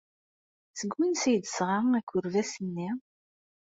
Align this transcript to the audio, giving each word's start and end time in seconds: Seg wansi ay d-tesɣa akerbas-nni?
Seg 0.79 0.91
wansi 0.95 1.27
ay 1.29 1.37
d-tesɣa 1.39 1.79
akerbas-nni? 1.99 2.89